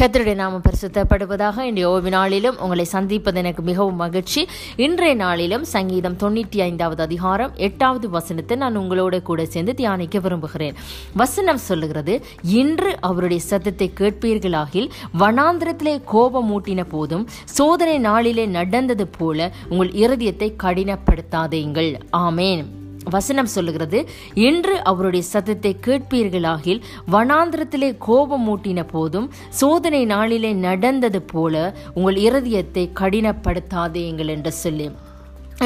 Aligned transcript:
கத்தருடைய 0.00 0.34
நாம 0.34 0.58
பரிசுத்தப்படுவதாக 0.58 1.60
இன்றைய 1.60 1.90
ஓய்வு 1.90 2.10
நாளிலும் 2.10 2.58
உங்களை 2.58 2.84
சந்திப்பது 2.84 3.38
எனக்கு 3.38 3.62
மிகவும் 3.62 3.96
மகிழ்ச்சி. 3.96 4.48
இன்றைய 4.76 5.14
நாளிலும் 5.14 5.64
சங்கீதம் 5.64 6.16
தொண்ணூற்றி 6.22 6.60
ஐந்தாவது 6.60 7.02
அதிகாரம் 7.02 7.52
எட்டாவது 7.56 8.10
வசனத்தை 8.10 8.56
நான் 8.56 8.76
உங்களோட 8.76 9.22
கூட 9.22 9.44
சேர்ந்து 9.44 9.74
தியானிக்க 9.74 10.18
விரும்புகிறேன். 10.18 10.74
வசனம் 11.14 11.56
சொல்லுகிறது 11.56 12.22
இன்று 12.42 12.96
அவருடைய 13.00 13.42
சத்தத்தை 13.42 13.92
கேட்பீர்களாகில் 14.00 14.90
வனாந்திரத்திலே 15.18 16.00
கோபம் 16.04 16.50
மூட்டின 16.50 16.84
போதும் 16.88 17.28
சோதனை 17.44 17.98
நாளிலே 17.98 18.46
நடந்தது 18.46 19.06
போல 19.06 19.52
உங்கள் 19.68 19.88
இருதயத்தை 19.88 20.52
கடினப்படுத்தாதீங்கள். 20.66 21.94
ஆமேன். 22.12 22.79
வசனம் 23.06 23.46
சொல்லுகிறது 23.46 23.98
இன்று 24.40 24.74
அவருடைய 24.82 25.24
சத்தத்தை 25.26 25.76
கேட்பீர்களாகில் 25.86 26.80
வனாந்திரத்திலே 27.12 27.96
கோபம் 27.98 28.44
மூட்டின 28.48 28.84
போதும் 28.86 29.28
சோதனை 29.50 30.04
நாளிலே 30.04 30.52
நடந்தது 30.60 31.22
போல 31.22 31.54
உங்கள் 31.94 32.18
இருதயத்தை 32.20 32.90
கடினப்படுத்தாதேங்கள் 33.00 34.28
என்று 34.28 34.52
சொல்லி 34.52 34.88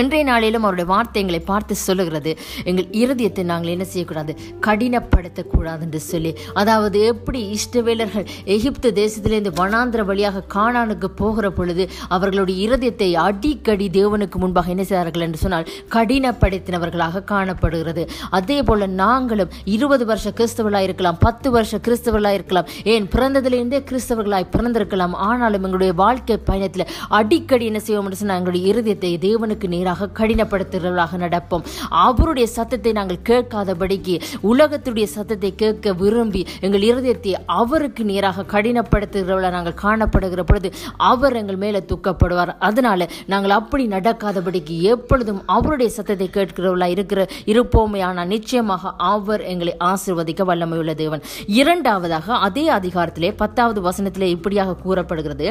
இன்றைய 0.01 0.23
நாளிலும் 0.29 0.65
அவருடைய 0.67 0.87
வார்த்தை 0.91 1.19
எங்களை 1.23 1.39
பார்த்து 1.49 1.75
சொல்லுகிறது. 1.87 2.31
எங்கள் 2.71 2.87
இருதயத்தை 3.01 3.43
நாங்கள் 3.51 3.73
என்ன 3.75 3.85
செய்யக்கூடாது? 3.91 4.33
கடினப்படுத்தக்கூடாது 4.67 5.83
என்று 5.87 6.01
சொல்லி. 6.07 6.31
அதாவது 6.61 6.99
எப்படி 7.11 7.41
இஷ்டவேலர்கள் 7.57 8.25
எகிப்து 8.55 8.91
தேசத்திலேருந்து 9.01 9.53
வனாந்திர 9.61 10.05
வழியாக 10.09 10.43
காணானுக்கு 10.57 11.11
போகிற 11.21 11.51
பொழுது 11.51 11.85
அவர்களுடைய 12.17 12.57
இருதயத்தை 12.67 13.09
அடிக்கடி 13.27 13.87
தேவனுக்கு 13.99 14.41
முன்பாக 14.45 14.73
என்ன 14.75 14.87
செய்தார்கள் 14.89 15.27
என்று 15.27 15.43
சொன்னால் 15.45 15.69
கடினப்படுத்தினவர்களாக 15.95 17.25
காணப்படுகிறது. 17.33 18.05
அதே 18.41 18.59
போல 18.71 18.89
நாங்களும் 19.03 19.55
இருபது 19.77 20.07
வருஷ 20.11 20.35
கிறிஸ்தவர்களாக 20.41 20.89
இருக்கலாம் 20.91 21.21
பத்து 21.27 21.51
வருஷ 21.59 21.81
கிறிஸ்தவர்களாக 21.87 22.41
இருக்கலாம் 22.41 22.69
ஏன் 22.95 23.09
பிறந்ததிலிருந்தே 23.15 23.83
கிறிஸ்தவர்களாய் 23.93 24.51
பிறந்திருக்கலாம் 24.57 25.17
ஆனாலும் 25.29 25.65
எங்களுடைய 25.69 25.95
வாழ்க்கை 26.03 26.41
பயணத்தில் 26.51 26.87
அடிக்கடி 27.21 27.65
என்ன 27.73 27.83
செய்வோம் 27.87 28.07
என்று 28.09 28.23
சொன்னால் 28.25 28.43
எங்களுடைய 28.43 28.65
இருதயத்தை 28.75 29.15
தேவனுக்கு 29.29 29.73
நேராக 29.85 30.09
கடினப்படுத்துகிறவர்களாக 30.19 31.19
நடப்போம். 31.25 31.63
அவருடைய 32.07 32.47
சத்தத்தை 32.57 32.91
நாங்கள் 32.99 33.25
கேட்காதபடிக்கு 33.31 34.15
உலகத்துடைய 34.51 35.07
சத்தத்தை 35.15 35.51
கேட்க 35.63 35.93
விரும்பி 36.03 36.43
எங்கள் 36.67 36.85
இருதயத்தை 36.91 37.33
அவருக்கு 37.61 38.03
நேராக 38.11 38.45
கடினப்படுத்துகிறவர்களாக 38.53 39.55
நாங்கள் 39.57 39.81
காணப்படுகிற 39.85 40.43
பொழுது 40.51 40.69
அவர் 41.11 41.37
எங்கள் 41.41 41.61
மேலே 41.65 41.81
துக்கப்படுவார். 41.91 42.53
அதனால 42.69 43.09
நாங்கள் 43.33 43.55
அப்படி 43.59 43.85
நடக்காதபடிக்கு 43.97 44.77
எப்பொழுதும் 44.93 45.43
அவருடைய 45.57 45.91
சத்தத்தை 45.97 46.29
கேட்கிறவர்களா 46.37 46.89
இருக்கிற 46.95 47.21
இருப்போமே. 47.53 48.01
ஆனால் 48.09 48.31
நிச்சயமாக 48.35 48.95
அவர் 49.13 49.45
எங்களை 49.53 49.75
ஆசிர்வதிக்க 49.91 50.49
வல்லமையுள்ள 50.53 50.95
தேவன். 51.03 51.25
இரண்டாவதாக 51.61 52.39
அதே 52.49 52.67
அதிகாரத்திலே 52.79 53.33
பத்தாவது 53.43 53.81
வசனத்திலே 53.89 54.31
இப்படியாக 54.37 54.79
கூறப்படுகிறது. 54.87 55.49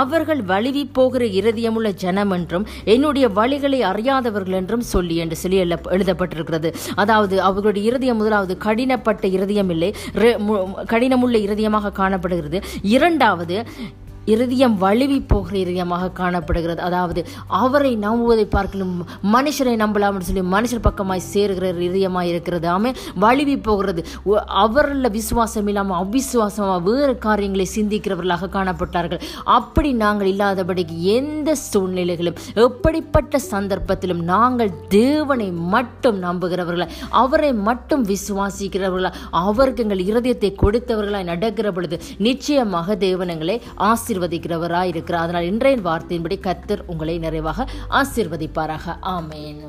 அவர்கள் 0.00 0.44
வழுவி 0.52 0.84
போகிற 0.98 1.24
இருதயமுள்ள 1.40 1.88
ஜனம் 2.04 2.34
என்றும் 2.38 2.68
என்னுடைய 2.94 3.26
வழிகள் 3.40 3.69
அறியாதவர்கள் 3.78 4.54
என்றும் 4.54 4.80
சொல்லி 4.80 5.16
என்று 5.16 5.36
சொல்லி 5.36 5.58
எழுதப்பட்டிருக்கிறது. 5.96 6.74
அதாவது 6.94 7.40
அவர்களுடைய 7.40 7.88
இருதயம் 7.88 8.16
முதலாவது 8.16 8.56
கடினப்பட்ட 8.64 9.24
இருதயம் 9.24 9.70
இல்லை 9.70 9.94
கடினமுள்ள 10.92 11.38
இருதயமாக 11.46 11.92
காணப்படுகிறது. 11.92 12.60
இரண்டாவது 12.82 13.58
இருதயம் 14.24 14.78
வழுவி 14.78 15.20
போகிற 15.20 15.58
இருதயமாக 15.58 16.12
காணப்படுகிறது. 16.12 16.80
அதாவது 16.80 17.26
அவரை 17.46 17.98
நம்புவதை 17.98 18.44
பார்க்கணும் 18.44 19.06
மனுஷரை 19.32 19.76
நம்பலாம் 19.76 20.18
சொல்லி 20.18 20.40
மனுஷர் 20.40 20.86
பக்கமாய் 20.90 21.20
சேருகிற 21.34 21.66
இருதயமாய் 21.78 22.22
இருக்கிறது. 22.22 22.68
ஆமே 22.68 22.94
வழுவி 23.14 23.58
போகிறது. 23.58 24.06
ஒ- 24.24 24.36
அவரில் 24.36 25.10
விசுவாசம் 25.10 25.66
இல்லாமல் 25.66 26.06
அவிசுவாசமாக 26.06 26.82
வேறு 26.82 27.18
காரியங்களை 27.18 27.68
சிந்திக்கிறவர்களாக 27.74 28.48
காணப்பட்டார்கள். 28.52 29.20
அப்படி 29.44 29.92
நாங்கள் 29.92 30.26
இல்லாதபடிக்கு 30.26 31.02
எந்த 31.02 31.56
சூழ்நிலைகளும் 31.72 32.36
எப்படிப்பட்ட 32.54 33.38
சந்தர்ப்பத்திலும் 33.50 34.22
நாங்கள் 34.22 34.86
தேவனை 34.88 35.50
மட்டும் 35.50 36.22
நம்புகிறவர்களாய் 36.22 36.88
அவரை 37.08 37.52
மட்டும் 37.52 38.06
விசுவாசிக்கிறவர்களா 38.06 39.12
அவருக்கு 39.30 39.82
எங்கள் 39.82 39.98
இருதயத்தை 39.98 40.54
கொடுத்தவர்களாய் 40.62 41.24
நடக்கிற 41.24 41.72
பொழுது 41.72 42.00
நிச்சயமாக 42.18 42.94
தேவனங்களை 42.94 43.60
ஆசை 43.74 44.09
ஆசீர்வதிக்கிறவராய் 44.10 44.84
இருக்கிறார் 44.84 45.22
அதனால் 45.22 45.44
இன்றைய 45.44 45.78
வார்த்தையின்படி 45.78 46.38
கத்தர் 46.40 46.82
உங்களை 46.86 47.18
நிறைவாக 47.18 47.66
ஆசீர்வதிப்பாராக. 47.90 48.96
ஆமென். 49.00 49.60